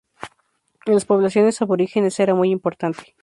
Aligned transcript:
En 0.87 0.95
las 0.95 1.05
poblaciones 1.05 1.61
aborígenes 1.61 2.19
era 2.19 2.33
muy 2.33 2.49
importante. 2.49 3.13